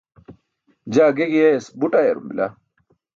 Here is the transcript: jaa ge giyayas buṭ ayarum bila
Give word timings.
jaa 0.93 1.15
ge 1.15 1.25
giyayas 1.31 1.65
buṭ 1.79 1.93
ayarum 1.99 2.27
bila 2.29 2.47